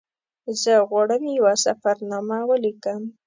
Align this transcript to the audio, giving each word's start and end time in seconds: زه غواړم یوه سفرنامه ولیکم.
زه 0.61 0.73
غواړم 0.89 1.23
یوه 1.37 1.53
سفرنامه 1.65 2.37
ولیکم. 2.49 3.01